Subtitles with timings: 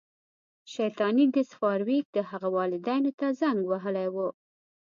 [0.73, 4.17] شیطاني ګس فارویک د هغه والدینو ته زنګ وهلی و